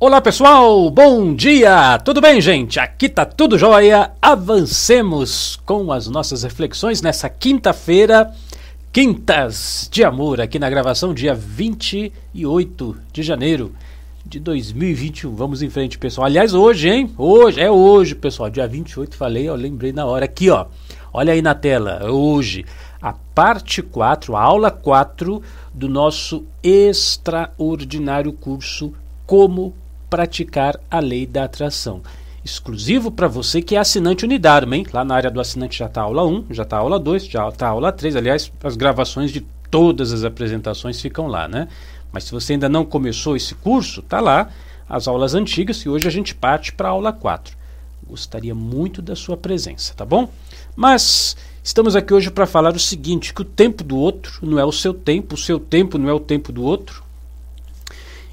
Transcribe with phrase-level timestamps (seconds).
[0.00, 1.98] Olá pessoal, bom dia!
[2.00, 2.80] Tudo bem, gente?
[2.80, 4.10] Aqui tá tudo jóia.
[4.20, 8.34] Avancemos com as nossas reflexões nessa quinta-feira,
[8.92, 13.72] Quintas de Amor, aqui na gravação, dia 28 de janeiro
[14.26, 15.32] de 2021.
[15.32, 16.26] Vamos em frente, pessoal.
[16.26, 17.14] Aliás, hoje, hein?
[17.16, 18.50] Hoje, é hoje, pessoal.
[18.50, 20.24] Dia 28, falei, eu lembrei na hora.
[20.24, 20.66] Aqui, ó.
[21.12, 22.66] Olha aí na tela, hoje,
[23.00, 25.40] a parte 4, a aula 4
[25.72, 28.92] do nosso extraordinário curso
[29.24, 29.72] Como
[30.14, 32.00] praticar a lei da atração.
[32.44, 34.86] Exclusivo para você que é assinante unidário, hein?
[34.92, 37.66] Lá na área do assinante já está aula 1, já está aula 2, já está
[37.66, 38.14] aula 3.
[38.14, 41.66] Aliás, as gravações de todas as apresentações ficam lá, né?
[42.12, 44.50] Mas se você ainda não começou esse curso, tá lá
[44.88, 47.56] as aulas antigas e hoje a gente parte para a aula 4.
[48.06, 50.28] Gostaria muito da sua presença, tá bom?
[50.76, 54.64] Mas estamos aqui hoje para falar o seguinte, que o tempo do outro não é
[54.64, 57.02] o seu tempo, o seu tempo não é o tempo do outro.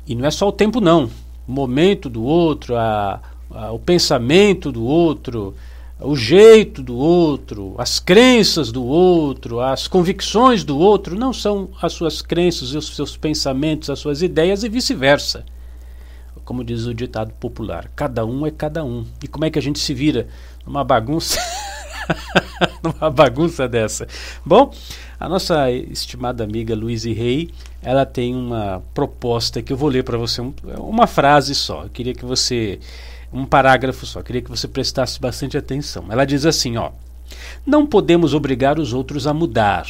[0.05, 1.09] E não é só o tempo não
[1.47, 5.55] momento do outro, a, a, o pensamento do outro,
[5.99, 11.93] o jeito do outro, as crenças do outro, as convicções do outro não são as
[11.93, 15.45] suas crenças, os seus pensamentos, as suas ideias e vice-versa.
[16.43, 19.05] Como diz o ditado popular, cada um é cada um.
[19.23, 20.27] E como é que a gente se vira
[20.65, 21.39] numa bagunça?
[22.83, 24.07] numa bagunça dessa.
[24.43, 24.73] Bom,
[25.21, 27.51] a nossa estimada amiga Luiz Rei,
[27.83, 31.83] ela tem uma proposta que eu vou ler para você, um, uma frase só.
[31.83, 32.79] Eu queria que você
[33.31, 36.05] um parágrafo só, eu queria que você prestasse bastante atenção.
[36.09, 36.89] Ela diz assim, ó:
[37.63, 39.85] Não podemos obrigar os outros a mudar.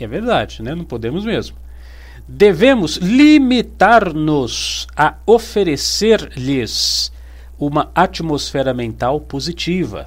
[0.00, 0.74] É verdade, né?
[0.74, 1.56] Não podemos mesmo.
[2.26, 7.12] Devemos limitar-nos a oferecer-lhes
[7.56, 10.06] uma atmosfera mental positiva,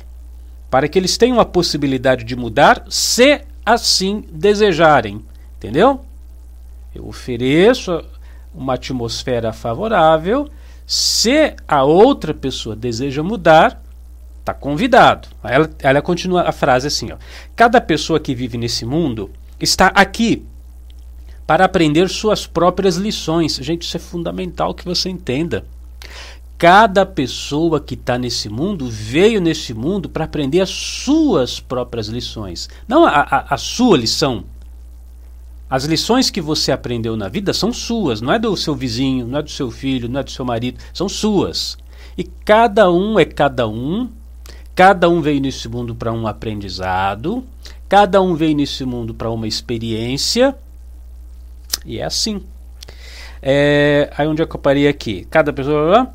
[0.69, 5.23] para que eles tenham a possibilidade de mudar se assim desejarem.
[5.57, 6.03] Entendeu?
[6.93, 8.03] Eu ofereço
[8.53, 10.49] uma atmosfera favorável.
[10.85, 13.81] Se a outra pessoa deseja mudar,
[14.39, 15.29] está convidado.
[15.43, 17.17] Ela, ela continua a frase assim: ó,
[17.55, 20.45] Cada pessoa que vive nesse mundo está aqui
[21.47, 23.55] para aprender suas próprias lições.
[23.55, 25.65] Gente, isso é fundamental que você entenda.
[26.63, 32.69] Cada pessoa que está nesse mundo veio nesse mundo para aprender as suas próprias lições.
[32.87, 34.45] Não a, a, a, sua lição.
[35.69, 39.39] As lições que você aprendeu na vida são suas, não é do seu vizinho, não
[39.39, 41.77] é do seu filho, não é do seu marido, são suas.
[42.17, 44.09] E cada um é cada um,
[44.73, 47.43] cada um veio nesse mundo para um aprendizado,
[47.89, 50.55] cada um veio nesse mundo para uma experiência,
[51.85, 52.41] e é assim.
[53.41, 55.27] É, aí onde é eu parei aqui?
[55.29, 56.13] Cada pessoa.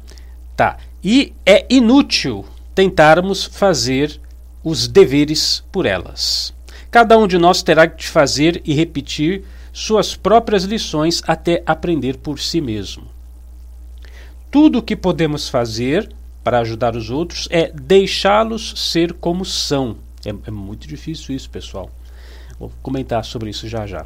[0.58, 0.76] Tá.
[1.04, 4.20] E é inútil tentarmos fazer
[4.64, 6.52] os deveres por elas.
[6.90, 12.40] Cada um de nós terá que fazer e repetir suas próprias lições até aprender por
[12.40, 13.06] si mesmo.
[14.50, 16.10] Tudo o que podemos fazer
[16.42, 19.98] para ajudar os outros é deixá-los ser como são.
[20.26, 21.88] É, é, muito difícil isso, pessoal.
[22.58, 24.04] Vou comentar sobre isso já já.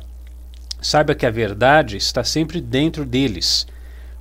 [0.82, 3.66] Saiba que a verdade está sempre dentro deles,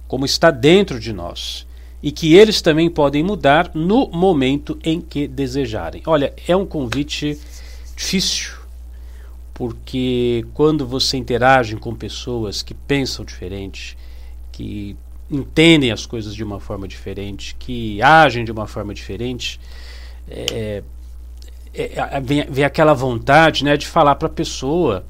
[0.08, 1.70] como está dentro de nós
[2.04, 6.02] e que eles também podem mudar no momento em que desejarem.
[6.06, 7.38] Olha, é um convite
[7.96, 8.54] difícil,
[9.54, 13.96] porque quando você interage com pessoas que pensam diferente,
[14.52, 14.96] que
[15.30, 19.60] entendem as coisas de uma forma diferente, que agem de uma forma diferente,
[20.28, 20.84] é,
[21.74, 25.06] é, é vem, vem, aquela vontade né, de falar para a pessoa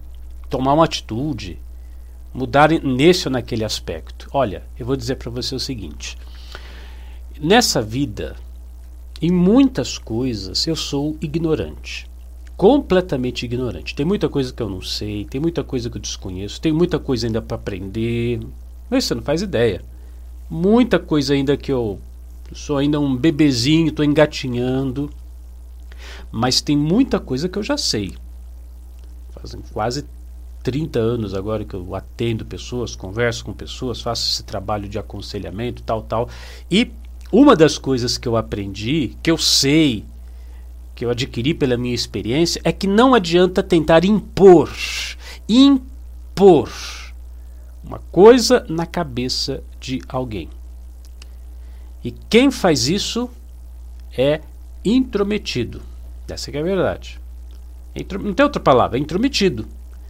[0.49, 1.57] tomar uma atitude,
[2.33, 4.27] mudar nesse ou naquele aspecto.
[4.33, 6.17] Olha, eu vou dizer para você o seguinte
[7.43, 8.35] Nessa vida,
[9.19, 12.07] em muitas coisas, eu sou ignorante.
[12.55, 13.95] Completamente ignorante.
[13.95, 16.99] Tem muita coisa que eu não sei, tem muita coisa que eu desconheço, tem muita
[16.99, 18.39] coisa ainda para aprender.
[18.87, 19.83] Mas você não faz ideia.
[20.47, 21.99] Muita coisa ainda que eu
[22.53, 25.09] sou ainda um bebezinho, estou engatinhando.
[26.31, 28.13] Mas tem muita coisa que eu já sei.
[29.31, 30.05] Fazem quase
[30.61, 35.81] 30 anos agora que eu atendo pessoas, converso com pessoas, faço esse trabalho de aconselhamento,
[35.81, 36.29] tal, tal.
[36.69, 36.91] E
[37.31, 40.03] uma das coisas que eu aprendi, que eu sei,
[40.93, 44.69] que eu adquiri pela minha experiência, é que não adianta tentar impor,
[45.47, 46.71] impor
[47.83, 50.49] uma coisa na cabeça de alguém.
[52.03, 53.29] E quem faz isso
[54.17, 54.41] é
[54.83, 55.81] intrometido.
[56.27, 57.19] Essa é a verdade.
[58.23, 59.67] Não tem outra palavra, é intrometido.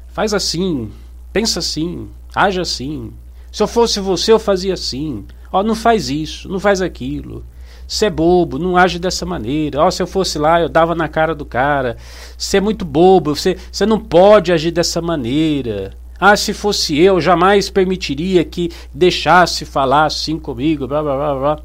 [0.09, 0.91] Faz assim,
[1.33, 3.11] pensa assim, age assim.
[3.51, 5.25] Se eu fosse você, eu fazia assim.
[5.51, 7.43] Ó, não faz isso, não faz aquilo.
[7.87, 9.81] Você é bobo, não age dessa maneira.
[9.81, 11.97] Ó, se eu fosse lá, eu dava na cara do cara.
[12.37, 15.93] Você é muito bobo, você, você não pode agir dessa maneira.
[16.17, 21.59] Ah, se fosse eu, jamais permitiria que deixasse falar assim comigo, blá blá blá blá.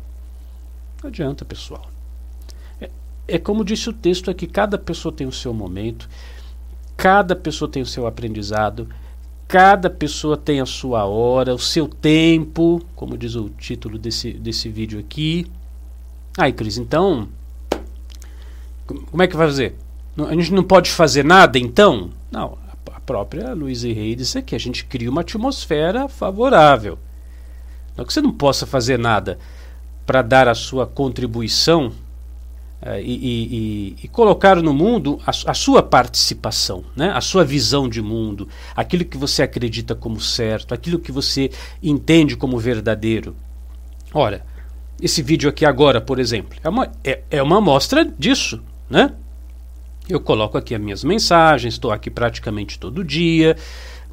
[1.02, 1.86] Não adianta, pessoal.
[2.80, 2.90] É,
[3.28, 6.08] é como disse o texto aqui: cada pessoa tem o seu momento,
[6.96, 8.88] cada pessoa tem o seu aprendizado,
[9.48, 14.68] cada pessoa tem a sua hora, o seu tempo, como diz o título desse, desse
[14.68, 15.46] vídeo aqui.
[16.36, 17.28] Aí, Cris, então.
[18.86, 19.74] Como é que vai fazer?
[20.28, 22.10] A gente não pode fazer nada, então?
[22.30, 22.58] Não,
[22.92, 26.98] a própria Luísa Rey disse aqui: a gente cria uma atmosfera favorável.
[27.96, 29.38] Não que você não possa fazer nada
[30.04, 31.92] para dar a sua contribuição
[33.00, 37.10] e, e, e, colocar no mundo a, a, sua participação, né?
[37.14, 41.50] a sua visão de mundo, aquilo que você acredita como certo, aquilo que você
[41.82, 43.34] entende como verdadeiro.
[44.14, 44.44] Ora,
[45.00, 49.12] esse vídeo aqui agora, por exemplo, é uma, é, é uma amostra disso, né?
[50.08, 53.56] Eu coloco aqui as minhas mensagens, estou aqui praticamente todo dia,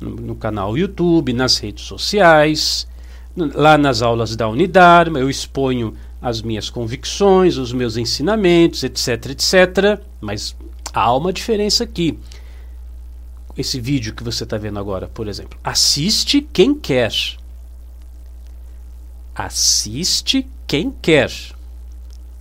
[0.01, 2.87] no, no, canal YouTube, nas redes sociais,
[3.35, 5.93] lá nas aulas da Unidade, eu exponho
[6.23, 10.01] as minhas convicções, os meus ensinamentos, etc, etc.
[10.21, 10.55] Mas
[10.93, 12.17] há uma diferença aqui.
[13.57, 17.11] Esse vídeo que você está vendo agora, por exemplo, assiste quem quer.
[19.35, 21.29] Assiste quem quer.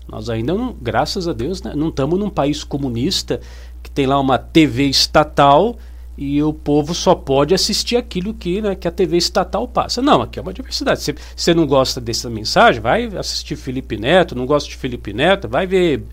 [0.06, 3.40] Nós ainda não, graças a Deus, né, não estamos num país comunista
[3.82, 5.76] que tem lá uma TV estatal
[6.16, 10.02] e o povo só pode assistir aquilo que, né, que a TV estatal passa.
[10.02, 11.02] Não, aqui é uma diversidade.
[11.02, 15.48] Se você não gosta dessa mensagem, vai assistir Felipe Neto, não gosta de Felipe Neto,
[15.48, 16.04] vai ver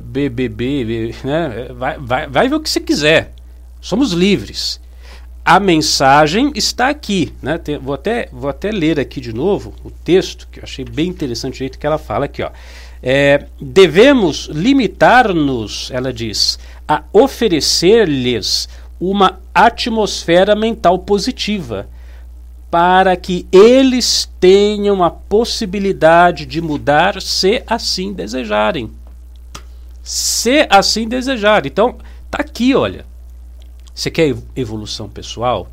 [0.00, 3.32] BBB, né, vai, vai, vai ver o que você quiser.
[3.80, 4.80] Somos livres.
[5.44, 7.32] A mensagem está aqui.
[7.40, 7.56] Né?
[7.58, 11.08] Tem, vou, até, vou até ler aqui de novo o texto, que eu achei bem
[11.08, 12.42] interessante o jeito que ela fala aqui.
[12.42, 12.50] Ó.
[13.02, 18.68] É, devemos limitar-nos, ela diz, a oferecer-lhes
[19.00, 21.88] uma atmosfera mental positiva,
[22.70, 28.90] para que eles tenham a possibilidade de mudar se assim desejarem.
[30.02, 31.70] Se assim desejarem.
[31.70, 31.96] Então,
[32.30, 33.06] tá aqui, olha.
[33.94, 35.68] Você quer evolução pessoal?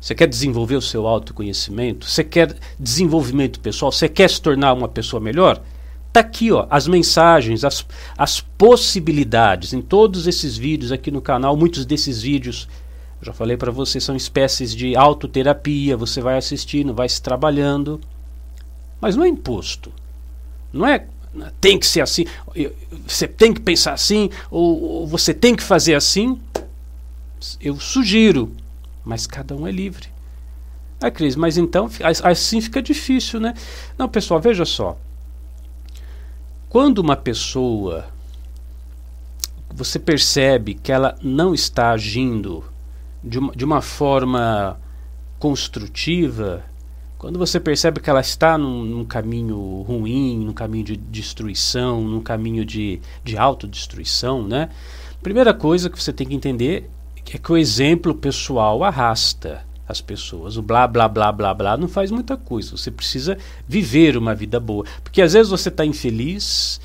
[0.00, 2.06] Você quer desenvolver o seu autoconhecimento?
[2.06, 3.90] Você quer desenvolvimento pessoal?
[3.90, 5.60] Você quer se tornar uma pessoa melhor?
[6.16, 7.84] Tá aqui, ó, as mensagens, as,
[8.16, 11.54] as possibilidades em todos esses vídeos aqui no canal.
[11.54, 12.66] Muitos desses vídeos,
[13.20, 15.94] já falei para você, são espécies de autoterapia.
[15.94, 18.00] Você vai assistindo, vai se trabalhando,
[18.98, 19.92] mas não é imposto.
[20.72, 21.06] Não é
[21.60, 22.24] tem que ser assim,
[23.06, 26.40] você tem que pensar assim, ou, ou você tem que fazer assim.
[27.60, 28.50] Eu sugiro,
[29.04, 30.08] mas cada um é livre.
[30.98, 31.90] Ah, Cris, mas então
[32.22, 33.52] assim fica difícil, né?
[33.98, 34.96] Não, pessoal, veja só.
[36.68, 38.06] Quando uma pessoa
[39.76, 42.64] você percebe que ela não está agindo
[43.22, 44.80] de uma, de uma forma
[45.38, 46.64] construtiva,
[47.18, 52.22] quando você percebe que ela está num, num, caminho ruim, num caminho de destruição, num
[52.22, 54.70] caminho de, de autodestruição, né?
[55.22, 60.56] Primeira coisa que você tem que entender é que o exemplo pessoal arrasta as pessoas.
[60.56, 62.76] O blá blá blá blá blá não faz muita coisa.
[62.76, 63.38] Você precisa
[63.68, 64.84] viver uma vida boa.
[65.02, 66.80] Porque às vezes você está infeliz,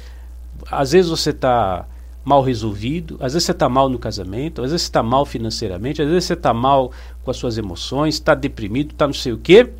[0.69, 1.85] às vezes você está
[2.23, 6.01] mal resolvido, às vezes você está mal no casamento, às vezes você está mal financeiramente,
[6.01, 6.91] às vezes você está mal
[7.23, 9.71] com as suas emoções, está deprimido, está não sei o quê,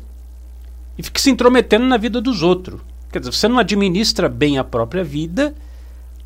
[0.98, 2.80] e fica se intrometendo na vida dos outros.
[3.12, 5.54] Quer dizer, você não administra bem a própria vida,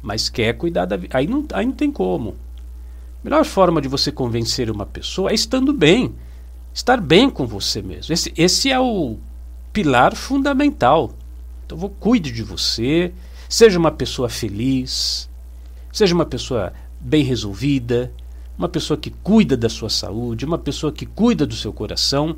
[0.00, 1.18] mas quer cuidar da vida.
[1.18, 2.30] Aí não, aí não tem como.
[2.30, 6.14] A melhor forma de você convencer uma pessoa é estando bem
[6.76, 8.12] estar bem com você mesmo.
[8.12, 9.16] Esse, esse é o
[9.72, 11.10] pilar fundamental.
[11.64, 13.12] Então, vou, cuide de você,
[13.48, 15.28] seja uma pessoa feliz,
[15.90, 18.12] seja uma pessoa bem resolvida,
[18.58, 22.36] uma pessoa que cuida da sua saúde, uma pessoa que cuida do seu coração.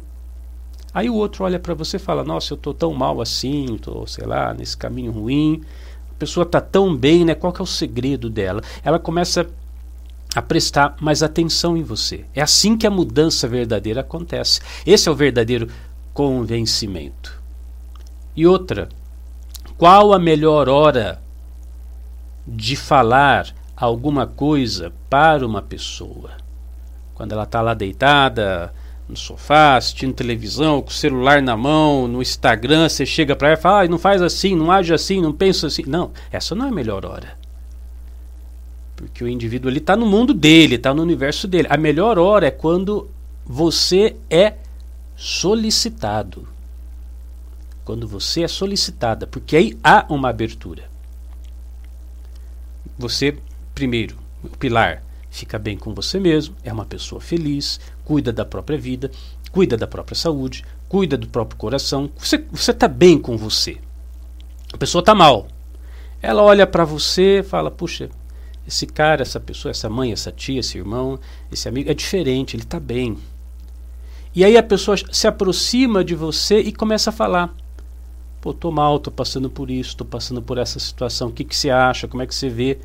[0.95, 4.07] Aí o outro olha para você e fala: Nossa, eu estou tão mal assim, estou,
[4.07, 5.63] sei lá, nesse caminho ruim.
[6.13, 7.35] A pessoa está tão bem, né?
[7.35, 8.63] Qual que é o segredo dela?
[8.85, 9.49] Ela começa
[10.35, 12.25] a prestar mais atenção em você.
[12.35, 14.61] É assim que a mudança verdadeira acontece.
[14.87, 15.69] Esse é o verdadeiro
[16.13, 17.41] convencimento.
[18.37, 18.89] E outra,
[19.77, 21.21] qual a melhor hora
[22.47, 26.33] de falar alguma coisa para uma pessoa?
[27.15, 28.73] Quando ela está lá deitada
[29.09, 33.59] no sofá, assistindo televisão, com o celular na mão, no Instagram, você chega para ela
[33.59, 35.85] e fala: ah, não faz assim, não age assim, não pensa assim.
[35.87, 37.39] Não, essa não é a melhor hora.
[38.99, 41.69] Porque o indivíduo ele está no mundo dele, está no universo dele.
[41.71, 43.09] A melhor hora é quando
[43.47, 44.55] você é
[45.15, 46.49] solicitado.
[47.85, 50.91] Quando você é solicitada, porque aí há uma abertura.
[52.99, 53.39] Você,
[53.73, 58.77] primeiro, o pilar, fica bem com você mesmo, é uma pessoa feliz, cuida da própria
[58.77, 59.13] vida,
[59.53, 62.11] cuida da própria saúde, cuida do próprio coração.
[62.19, 63.79] Você está bem com você.
[64.73, 65.47] A pessoa está mal.
[66.21, 68.11] Ela olha para você e fala: Puxa,
[68.69, 71.19] esse cara, essa pessoa, essa mãe, essa tia, esse irmão,
[71.51, 73.17] esse amigo é diferente, ele está bem.
[74.35, 77.55] E aí a pessoa se aproxima de você e começa a falar:
[78.43, 81.29] Pô, tô mal, tô passando por isso, tô passando por essa situação.
[81.29, 82.07] O que, que você acha?
[82.07, 82.79] Como é que você vê?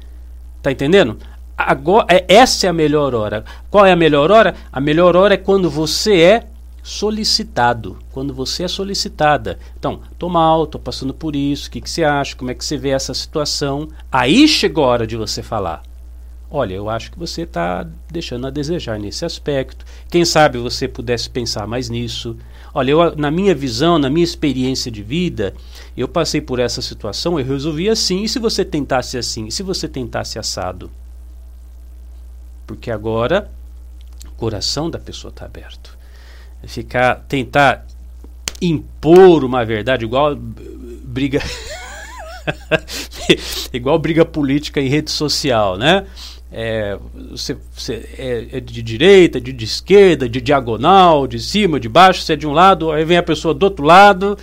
[0.62, 1.18] Tá entendendo?
[1.58, 3.44] Agora, é, essa é a melhor hora.
[3.70, 4.56] Qual é a melhor hora?
[4.72, 6.48] A melhor hora é quando você é
[6.84, 7.98] solicitado.
[8.12, 9.58] Quando você é solicitada.
[9.80, 11.70] Então, tô mal, tô passando por isso.
[11.70, 12.36] O que, que você acha?
[12.36, 13.88] Como é que você vê essa situação?
[14.12, 15.82] Aí chegou a hora de você falar.
[16.52, 19.84] Olha, eu acho que você está deixando a desejar nesse aspecto.
[20.08, 22.38] Quem sabe você pudesse pensar mais nisso.
[22.76, 25.56] Olha, eu, na minha visão, na minha experiência de vida,
[25.98, 28.22] eu passei por essa situação, eu resolvi assim.
[28.22, 29.48] E se você tentasse assim?
[29.48, 30.92] E se você tentasse assado?
[32.68, 33.50] Porque agora
[34.28, 35.98] o coração da pessoa está aberto.
[36.66, 37.86] Ficar, tentar
[38.62, 41.42] impor uma verdade igual briga
[43.74, 46.06] igual briga política em rede social, né?
[46.56, 46.98] É,
[47.32, 52.22] você, você é, é, de direita, de, de, esquerda, de diagonal, de cima, de baixo,
[52.22, 54.38] você é de um lado, aí vem a pessoa do outro lado,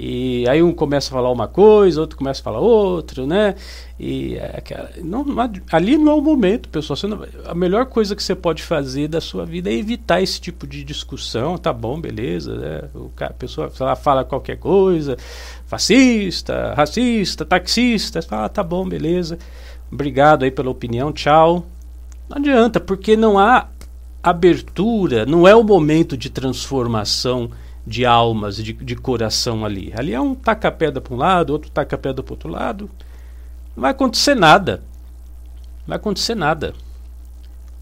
[0.00, 3.56] e aí um começa a falar uma coisa, outro começa a falar outra, né?
[3.98, 4.62] E é,
[5.02, 5.26] não,
[5.72, 6.96] ali não é o momento, pessoal.
[7.02, 10.68] Não, a melhor coisa que você pode fazer da sua vida é evitar esse tipo
[10.68, 12.88] de discussão, tá bom, beleza, né?
[12.94, 15.16] O, a pessoa lá, fala qualquer coisa,
[15.66, 19.36] fascista, racista, taxista, fala, ah, tá bom, beleza.
[19.90, 21.66] Obrigado aí pela opinião, tchau.
[22.28, 23.66] Não adianta, porque não há
[24.22, 27.50] abertura, não é o momento de transformação
[27.88, 29.92] de almas, de, de coração ali.
[29.96, 32.90] Ali é um taca-pedra para um lado, outro taca-pedra para outro lado.
[33.74, 34.82] Não vai acontecer nada.
[35.80, 36.74] Não vai acontecer nada.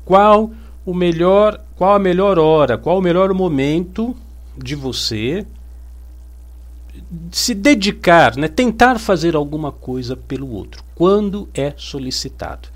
[0.05, 0.53] Qual
[0.85, 4.17] o melhor, qual a melhor hora, qual o melhor momento
[4.57, 5.45] de você
[7.31, 12.69] se dedicar, né, tentar fazer alguma coisa pelo outro, quando é solicitado.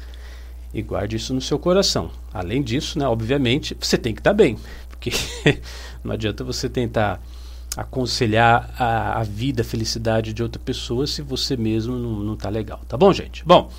[0.72, 2.10] E guarde isso no seu coração.
[2.32, 4.56] Além disso, né, obviamente, você tem que estar bem,
[5.00, 5.10] porque
[6.04, 7.18] não adianta você tentar
[7.76, 12.80] aconselhar a, a, vida, a felicidade de outra pessoa se você mesmo não está legal.
[12.86, 13.42] Tá bom, gente?
[13.44, 13.70] Bom,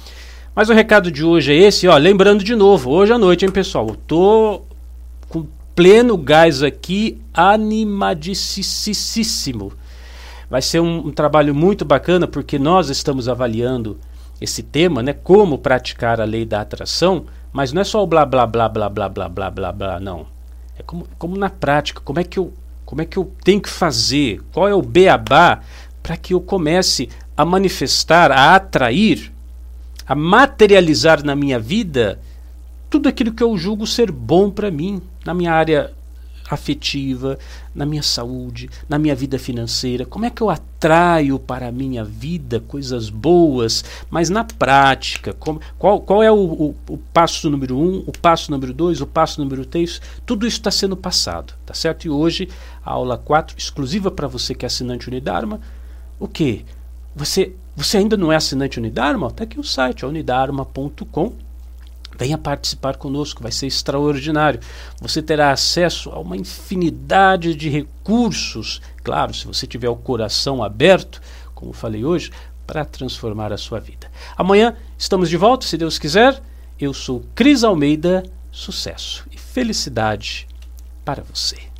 [0.56, 1.96] mas o recado de hoje é esse, ó.
[1.98, 3.88] Lembrando de novo, hoje à noite, hein, pessoal?
[3.90, 4.64] Eu tô
[5.30, 8.54] com pleno gás aqui, animadíssimo
[10.50, 13.98] Vai ser um, um trabalho muito bacana porque nós estamos avaliando
[14.40, 15.14] esse tema, né?
[15.14, 18.90] Como praticar a lei da atração, mas não é só o blá blá blá blá
[18.90, 20.41] blá blá blá blá blá, não.
[20.78, 22.54] É como, como na prática, como é que eu
[22.86, 24.42] como é que eu tenho que fazer?
[24.52, 25.62] Qual é o beabá
[26.04, 29.32] para que eu comece a manifestar, a atrair,
[30.06, 32.20] a materializar na minha vida
[32.90, 35.94] tudo aquilo que eu julgo ser bom para mim, na minha área
[36.56, 37.38] afetiva,
[37.74, 40.06] na minha saúde, na minha vida financeira?
[40.06, 45.34] Como é que eu atraio para a minha vida coisas boas, mas na prática?
[45.34, 49.08] Como, qual, qual é o, o, o, passo número um, o passo número dois, o
[49.08, 50.02] passo número três?
[50.26, 52.06] Tudo isso está sendo passado, tá certo?
[52.06, 52.50] E hoje,
[52.84, 55.60] a aula 4, exclusiva para você que é assinante Unidarma,
[56.20, 56.66] o que?
[57.16, 59.28] Você, você ainda não é assinante Unidarma?
[59.28, 61.51] Está aqui o site, unidarma.com
[62.22, 64.60] Venha participar conosco, vai ser extraordinário.
[65.02, 71.20] Você terá acesso a uma infinidade de recursos, claro, se você tiver o coração aberto,
[71.56, 72.30] como falei hoje,
[72.68, 74.08] para transformar a sua vida.
[74.38, 76.40] Amanhã estamos de volta, se Deus quiser.
[76.80, 80.48] Eu sou Cris Almeida, sucesso e felicidade
[81.04, 81.71] para você.